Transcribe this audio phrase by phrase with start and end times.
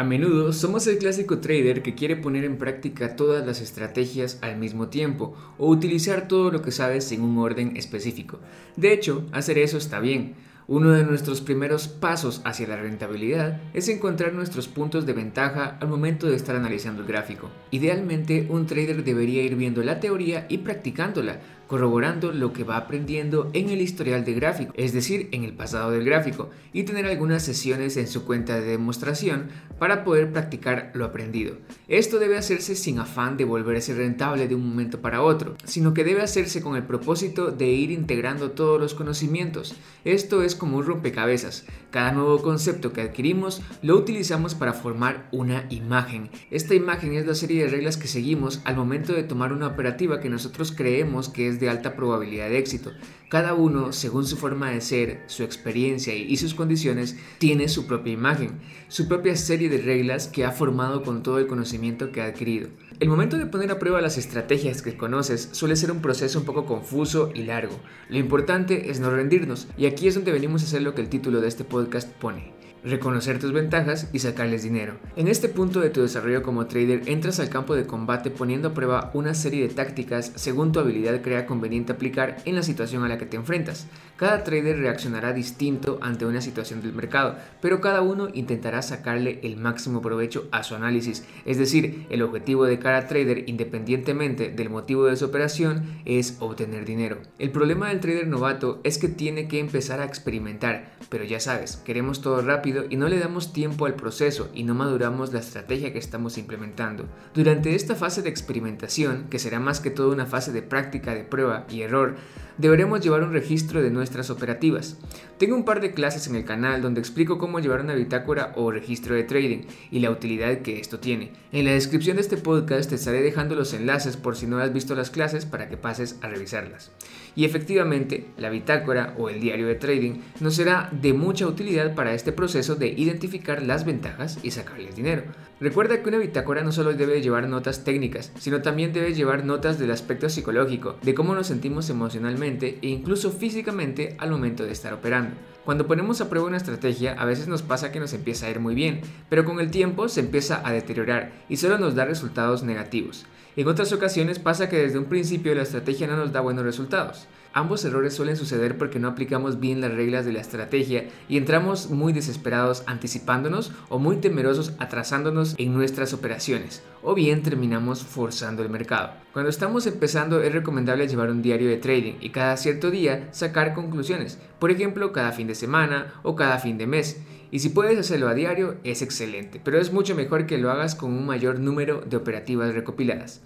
[0.00, 4.56] A menudo somos el clásico trader que quiere poner en práctica todas las estrategias al
[4.56, 8.38] mismo tiempo o utilizar todo lo que sabes en un orden específico.
[8.76, 10.36] De hecho, hacer eso está bien.
[10.68, 15.88] Uno de nuestros primeros pasos hacia la rentabilidad es encontrar nuestros puntos de ventaja al
[15.88, 17.50] momento de estar analizando el gráfico.
[17.70, 21.40] Idealmente, un trader debería ir viendo la teoría y practicándola
[21.70, 25.92] corroborando lo que va aprendiendo en el historial de gráfico, es decir, en el pasado
[25.92, 31.04] del gráfico, y tener algunas sesiones en su cuenta de demostración para poder practicar lo
[31.04, 31.54] aprendido.
[31.86, 36.02] Esto debe hacerse sin afán de volverse rentable de un momento para otro, sino que
[36.02, 39.76] debe hacerse con el propósito de ir integrando todos los conocimientos.
[40.04, 41.66] Esto es como un rompecabezas.
[41.92, 46.30] Cada nuevo concepto que adquirimos lo utilizamos para formar una imagen.
[46.50, 50.18] Esta imagen es la serie de reglas que seguimos al momento de tomar una operativa
[50.18, 52.92] que nosotros creemos que es de alta probabilidad de éxito.
[53.28, 58.12] Cada uno, según su forma de ser, su experiencia y sus condiciones, tiene su propia
[58.12, 62.26] imagen, su propia serie de reglas que ha formado con todo el conocimiento que ha
[62.26, 62.70] adquirido.
[62.98, 66.44] El momento de poner a prueba las estrategias que conoces suele ser un proceso un
[66.44, 67.78] poco confuso y largo.
[68.08, 71.08] Lo importante es no rendirnos, y aquí es donde venimos a hacer lo que el
[71.08, 74.98] título de este podcast pone reconocer tus ventajas y sacarles dinero.
[75.16, 78.74] En este punto de tu desarrollo como trader entras al campo de combate poniendo a
[78.74, 83.08] prueba una serie de tácticas según tu habilidad crea conveniente aplicar en la situación a
[83.08, 83.86] la que te enfrentas.
[84.20, 89.56] Cada trader reaccionará distinto ante una situación del mercado, pero cada uno intentará sacarle el
[89.56, 91.24] máximo provecho a su análisis.
[91.46, 96.84] Es decir, el objetivo de cada trader, independientemente del motivo de su operación, es obtener
[96.84, 97.16] dinero.
[97.38, 101.76] El problema del trader novato es que tiene que empezar a experimentar, pero ya sabes,
[101.78, 105.94] queremos todo rápido y no le damos tiempo al proceso y no maduramos la estrategia
[105.94, 107.06] que estamos implementando.
[107.32, 111.24] Durante esta fase de experimentación, que será más que todo una fase de práctica de
[111.24, 112.16] prueba y error,
[112.58, 113.90] deberemos llevar un registro de
[114.30, 114.96] operativas.
[115.38, 118.72] Tengo un par de clases en el canal donde explico cómo llevar una bitácora o
[118.72, 121.32] registro de trading y la utilidad que esto tiene.
[121.52, 124.72] En la descripción de este podcast te estaré dejando los enlaces por si no has
[124.72, 126.90] visto las clases para que pases a revisarlas.
[127.36, 132.14] Y efectivamente, la bitácora o el diario de trading nos será de mucha utilidad para
[132.14, 135.22] este proceso de identificar las ventajas y sacarles dinero.
[135.60, 139.78] Recuerda que una bitácora no solo debe llevar notas técnicas, sino también debe llevar notas
[139.78, 144.94] del aspecto psicológico, de cómo nos sentimos emocionalmente e incluso físicamente al momento de estar
[144.94, 145.36] operando.
[145.64, 148.60] Cuando ponemos a prueba una estrategia, a veces nos pasa que nos empieza a ir
[148.60, 152.62] muy bien, pero con el tiempo se empieza a deteriorar y solo nos da resultados
[152.62, 153.26] negativos.
[153.56, 157.26] En otras ocasiones pasa que desde un principio la estrategia no nos da buenos resultados.
[157.52, 161.90] Ambos errores suelen suceder porque no aplicamos bien las reglas de la estrategia y entramos
[161.90, 168.70] muy desesperados anticipándonos o muy temerosos atrasándonos en nuestras operaciones, o bien terminamos forzando el
[168.70, 169.14] mercado.
[169.32, 173.74] Cuando estamos empezando es recomendable llevar un diario de trading y cada cierto día sacar
[173.74, 177.20] conclusiones, por ejemplo cada fin de semana o cada fin de mes.
[177.50, 180.94] Y si puedes hacerlo a diario es excelente, pero es mucho mejor que lo hagas
[180.94, 183.40] con un mayor número de operativas recopiladas.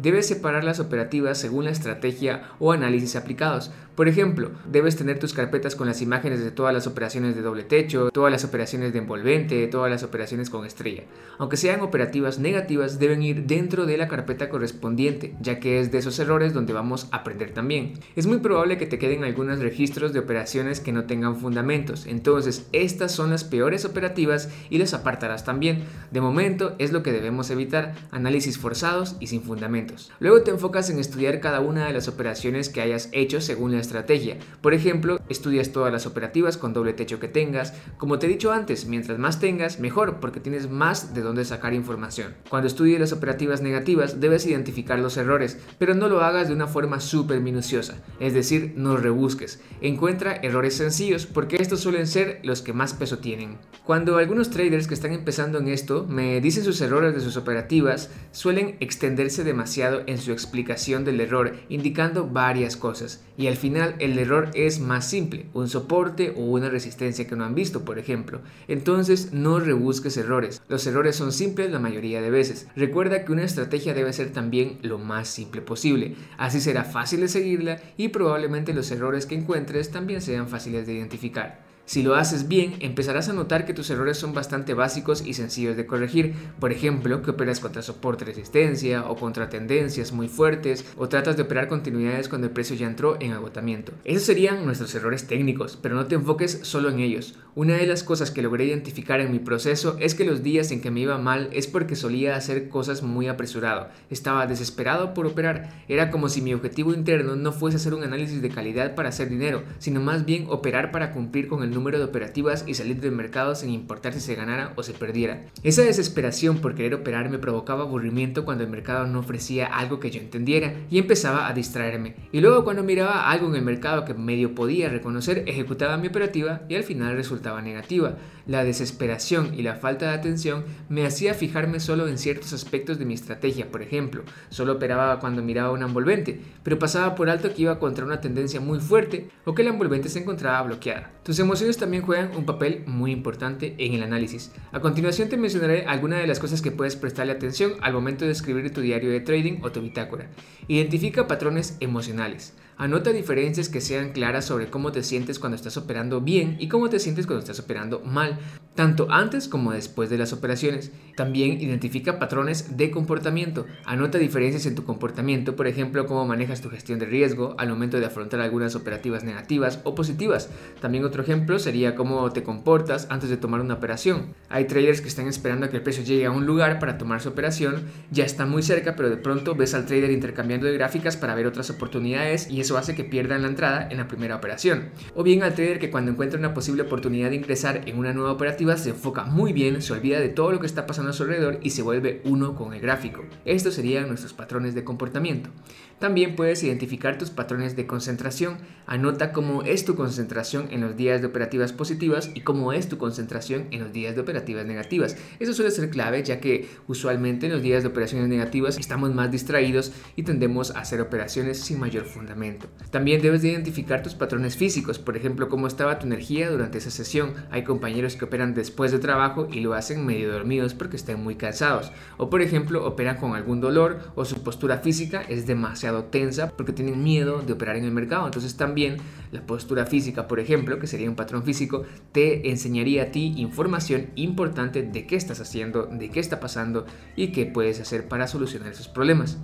[0.00, 3.70] Debes separar las operativas según la estrategia o análisis aplicados.
[3.96, 7.64] Por ejemplo, debes tener tus carpetas con las imágenes de todas las operaciones de doble
[7.64, 11.02] techo, todas las operaciones de envolvente, todas las operaciones con estrella.
[11.36, 15.98] Aunque sean operativas negativas, deben ir dentro de la carpeta correspondiente, ya que es de
[15.98, 17.92] esos errores donde vamos a aprender también.
[18.16, 22.68] Es muy probable que te queden algunos registros de operaciones que no tengan fundamentos, entonces
[22.72, 25.84] estas son las peores operativas y las apartarás también.
[26.10, 29.89] De momento es lo que debemos evitar, análisis forzados y sin fundamentos.
[30.18, 33.80] Luego te enfocas en estudiar cada una de las operaciones que hayas hecho según la
[33.80, 34.38] estrategia.
[34.60, 37.74] Por ejemplo, estudias todas las operativas con doble techo que tengas.
[37.98, 41.74] Como te he dicho antes, mientras más tengas, mejor, porque tienes más de dónde sacar
[41.74, 42.34] información.
[42.48, 46.66] Cuando estudies las operativas negativas, debes identificar los errores, pero no lo hagas de una
[46.66, 49.60] forma súper minuciosa, es decir, no rebusques.
[49.80, 53.58] Encuentra errores sencillos porque estos suelen ser los que más peso tienen.
[53.84, 58.10] Cuando algunos traders que están empezando en esto me dicen sus errores de sus operativas,
[58.32, 64.18] suelen extenderse demasiado en su explicación del error, indicando varias cosas, y al final el
[64.18, 68.40] error es más simple, un soporte o una resistencia que no han visto, por ejemplo.
[68.68, 72.68] Entonces no rebusques errores, los errores son simples la mayoría de veces.
[72.76, 77.28] Recuerda que una estrategia debe ser también lo más simple posible, así será fácil de
[77.28, 81.69] seguirla y probablemente los errores que encuentres también sean fáciles de identificar.
[81.90, 85.76] Si lo haces bien, empezarás a notar que tus errores son bastante básicos y sencillos
[85.76, 86.36] de corregir.
[86.60, 91.42] Por ejemplo, que operas contra soporte resistencia o contra tendencias muy fuertes o tratas de
[91.42, 93.90] operar continuidades cuando el precio ya entró en agotamiento.
[94.04, 97.34] Esos serían nuestros errores técnicos, pero no te enfoques solo en ellos.
[97.56, 100.80] Una de las cosas que logré identificar en mi proceso es que los días en
[100.80, 103.88] que me iba mal es porque solía hacer cosas muy apresurado.
[104.08, 105.68] Estaba desesperado por operar.
[105.88, 109.28] Era como si mi objetivo interno no fuese hacer un análisis de calidad para hacer
[109.28, 113.10] dinero, sino más bien operar para cumplir con el número de operativas y salir del
[113.10, 115.42] mercado sin importar si se ganara o se perdiera.
[115.64, 120.12] Esa desesperación por querer operar me provocaba aburrimiento cuando el mercado no ofrecía algo que
[120.12, 122.14] yo entendiera y empezaba a distraerme.
[122.30, 126.62] Y luego cuando miraba algo en el mercado que medio podía reconocer, ejecutaba mi operativa
[126.68, 128.16] y al final resultaba negativa.
[128.46, 133.04] La desesperación y la falta de atención me hacía fijarme solo en ciertos aspectos de
[133.04, 133.70] mi estrategia.
[133.70, 138.04] Por ejemplo, solo operaba cuando miraba un envolvente, pero pasaba por alto que iba contra
[138.04, 141.12] una tendencia muy fuerte o que la envolvente se encontraba bloqueada.
[141.22, 144.52] Tus emociones también juegan un papel muy importante en el análisis.
[144.72, 148.32] A continuación te mencionaré algunas de las cosas que puedes prestarle atención al momento de
[148.32, 150.28] escribir tu diario de trading o tu bitácora.
[150.68, 152.54] Identifica patrones emocionales.
[152.80, 156.88] Anota diferencias que sean claras sobre cómo te sientes cuando estás operando bien y cómo
[156.88, 158.38] te sientes cuando estás operando mal,
[158.74, 160.90] tanto antes como después de las operaciones.
[161.14, 163.66] También identifica patrones de comportamiento.
[163.84, 168.00] Anota diferencias en tu comportamiento, por ejemplo, cómo manejas tu gestión de riesgo al momento
[168.00, 170.48] de afrontar algunas operativas negativas o positivas.
[170.80, 174.32] También otro ejemplo sería cómo te comportas antes de tomar una operación.
[174.48, 177.20] Hay traders que están esperando a que el precio llegue a un lugar para tomar
[177.20, 181.18] su operación, ya está muy cerca, pero de pronto ves al trader intercambiando de gráficas
[181.18, 184.90] para ver otras oportunidades y eso hace que pierdan la entrada en la primera operación.
[185.16, 188.30] O bien al trader que cuando encuentra una posible oportunidad de ingresar en una nueva
[188.30, 191.24] operativa se enfoca muy bien, se olvida de todo lo que está pasando a su
[191.24, 193.24] alrededor y se vuelve uno con el gráfico.
[193.44, 195.50] Estos serían nuestros patrones de comportamiento.
[195.98, 198.58] También puedes identificar tus patrones de concentración.
[198.86, 202.98] Anota cómo es tu concentración en los días de operativas positivas y cómo es tu
[202.98, 205.16] concentración en los días de operativas negativas.
[205.40, 209.30] Eso suele ser clave ya que usualmente en los días de operaciones negativas estamos más
[209.30, 212.59] distraídos y tendemos a hacer operaciones sin mayor fundamento.
[212.90, 216.90] También debes de identificar tus patrones físicos, por ejemplo, cómo estaba tu energía durante esa
[216.90, 217.34] sesión.
[217.50, 221.36] Hay compañeros que operan después de trabajo y lo hacen medio dormidos porque están muy
[221.36, 221.92] cansados.
[222.16, 226.72] O por ejemplo, operan con algún dolor o su postura física es demasiado tensa porque
[226.72, 228.26] tienen miedo de operar en el mercado.
[228.26, 228.96] Entonces también
[229.30, 234.08] la postura física, por ejemplo, que sería un patrón físico, te enseñaría a ti información
[234.16, 238.72] importante de qué estás haciendo, de qué está pasando y qué puedes hacer para solucionar
[238.72, 239.38] esos problemas.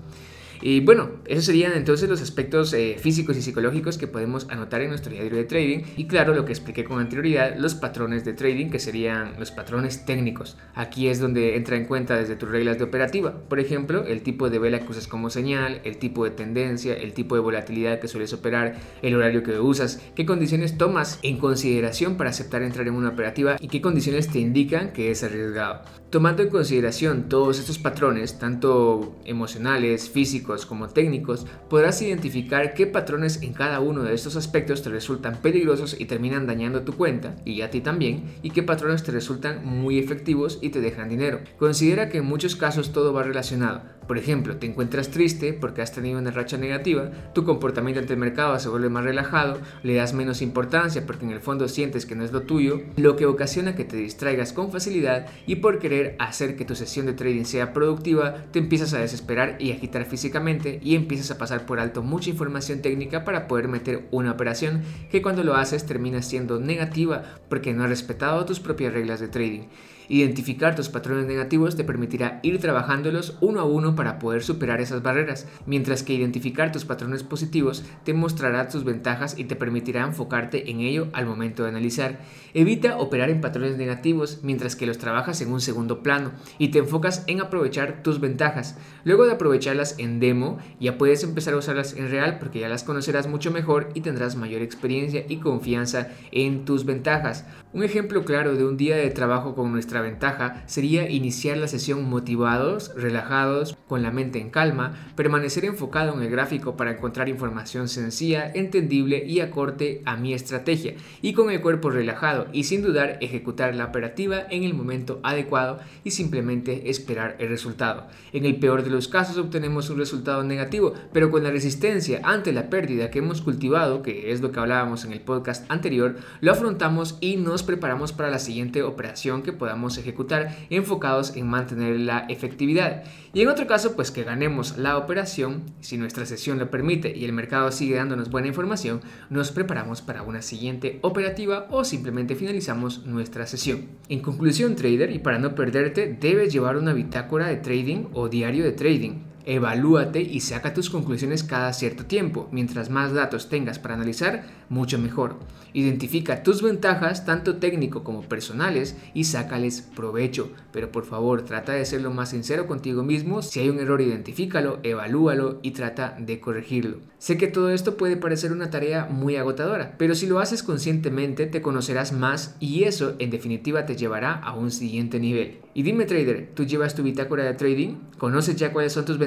[0.60, 4.90] Y bueno, esos serían entonces los aspectos eh, físicos y psicológicos que podemos anotar en
[4.90, 5.80] nuestro diario de trading.
[5.96, 10.04] Y claro, lo que expliqué con anterioridad, los patrones de trading, que serían los patrones
[10.04, 10.56] técnicos.
[10.74, 13.32] Aquí es donde entra en cuenta desde tus reglas de operativa.
[13.48, 17.12] Por ejemplo, el tipo de vela que usas como señal, el tipo de tendencia, el
[17.12, 22.16] tipo de volatilidad que sueles operar, el horario que usas, qué condiciones tomas en consideración
[22.16, 25.82] para aceptar entrar en una operativa y qué condiciones te indican que es arriesgado.
[26.10, 33.42] Tomando en consideración todos estos patrones, tanto emocionales, físicos, como técnicos, podrás identificar qué patrones
[33.42, 37.62] en cada uno de estos aspectos te resultan peligrosos y terminan dañando tu cuenta, y
[37.62, 41.40] a ti también, y qué patrones te resultan muy efectivos y te dejan dinero.
[41.58, 43.95] Considera que en muchos casos todo va relacionado.
[44.06, 48.20] Por ejemplo, te encuentras triste porque has tenido una racha negativa, tu comportamiento ante el
[48.20, 52.14] mercado se vuelve más relajado, le das menos importancia porque en el fondo sientes que
[52.14, 56.14] no es lo tuyo, lo que ocasiona que te distraigas con facilidad y por querer
[56.20, 60.78] hacer que tu sesión de trading sea productiva, te empiezas a desesperar y agitar físicamente
[60.82, 65.22] y empiezas a pasar por alto mucha información técnica para poder meter una operación que
[65.22, 69.62] cuando lo haces termina siendo negativa porque no has respetado tus propias reglas de trading.
[70.08, 75.02] Identificar tus patrones negativos te permitirá ir trabajándolos uno a uno para poder superar esas
[75.02, 80.70] barreras, mientras que identificar tus patrones positivos te mostrará tus ventajas y te permitirá enfocarte
[80.70, 82.20] en ello al momento de analizar.
[82.54, 86.78] Evita operar en patrones negativos mientras que los trabajas en un segundo plano y te
[86.78, 88.78] enfocas en aprovechar tus ventajas.
[89.04, 92.84] Luego de aprovecharlas en demo, ya puedes empezar a usarlas en real porque ya las
[92.84, 97.44] conocerás mucho mejor y tendrás mayor experiencia y confianza en tus ventajas.
[97.76, 102.08] Un ejemplo claro de un día de trabajo con nuestra ventaja sería iniciar la sesión
[102.08, 107.88] motivados, relajados, con la mente en calma, permanecer enfocado en el gráfico para encontrar información
[107.88, 113.18] sencilla, entendible y acorde a mi estrategia, y con el cuerpo relajado y sin dudar
[113.20, 118.06] ejecutar la operativa en el momento adecuado y simplemente esperar el resultado.
[118.32, 122.54] En el peor de los casos obtenemos un resultado negativo, pero con la resistencia ante
[122.54, 126.52] la pérdida que hemos cultivado, que es lo que hablábamos en el podcast anterior, lo
[126.52, 132.20] afrontamos y nos preparamos para la siguiente operación que podamos ejecutar enfocados en mantener la
[132.28, 133.04] efectividad.
[133.34, 137.26] Y en otro caso, pues que ganemos la operación, si nuestra sesión lo permite y
[137.26, 143.04] el mercado sigue dándonos buena información, nos preparamos para una siguiente operativa o simplemente finalizamos
[143.04, 143.86] nuestra sesión.
[144.08, 148.64] En conclusión, trader, y para no perderte, debes llevar una bitácora de trading o diario
[148.64, 149.35] de trading.
[149.46, 152.48] Evalúate y saca tus conclusiones cada cierto tiempo.
[152.52, 155.36] Mientras más datos tengas para analizar, mucho mejor.
[155.72, 160.50] Identifica tus ventajas, tanto técnico como personales, y sácales provecho.
[160.72, 163.42] Pero por favor, trata de ser lo más sincero contigo mismo.
[163.42, 166.98] Si hay un error, identifícalo, evalúalo y trata de corregirlo.
[167.18, 171.46] Sé que todo esto puede parecer una tarea muy agotadora, pero si lo haces conscientemente,
[171.46, 175.58] te conocerás más y eso, en definitiva, te llevará a un siguiente nivel.
[175.74, 177.96] Y dime, trader, ¿tú llevas tu bitácora de trading?
[178.18, 179.18] ¿Conoces ya cuáles son tus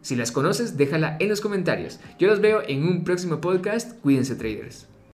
[0.00, 1.98] Si las conoces, déjala en los comentarios.
[2.18, 3.98] Yo los veo en un próximo podcast.
[4.00, 4.86] Cuídense, traders.